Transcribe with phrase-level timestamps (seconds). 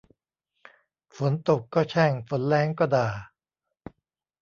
[1.17, 3.09] ฝนตกก็แช่ง ฝนแล้งก็ด่า